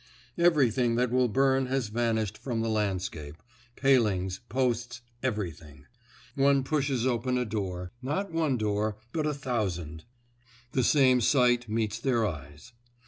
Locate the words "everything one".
5.21-6.63